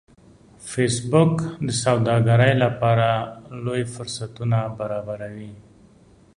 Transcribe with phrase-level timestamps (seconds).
[0.69, 3.07] فېسبوک د سوداګرۍ لپاره
[3.63, 5.53] لوی فرصتونه برابروي